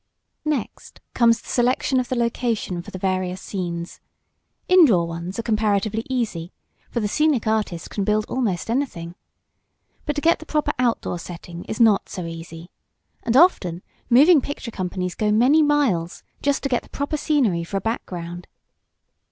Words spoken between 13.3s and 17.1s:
often moving picture companies go many miles to get just the